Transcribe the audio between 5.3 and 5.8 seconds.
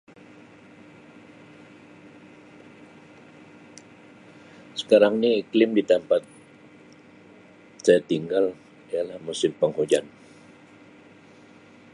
iklim